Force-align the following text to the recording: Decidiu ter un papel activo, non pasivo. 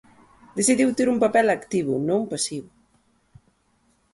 Decidiu 0.59 0.89
ter 0.97 1.07
un 1.13 1.17
papel 1.23 1.47
activo, 1.57 1.93
non 2.09 2.21
pasivo. 2.31 2.69